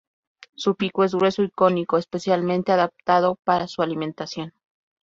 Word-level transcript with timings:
Su 0.55 0.73
pico 0.75 1.03
es 1.03 1.13
grueso 1.13 1.43
y 1.43 1.51
cónico, 1.51 1.99
especialmente 1.99 2.71
adaptado 2.71 3.37
para 3.45 3.67
su 3.67 3.83
alimentación. 3.83 4.51